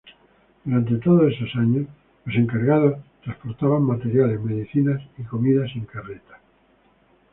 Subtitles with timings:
[0.65, 1.85] Durante todos esos años,
[2.25, 6.39] los encargados transportaban materiales, medicinas y comida en carreta.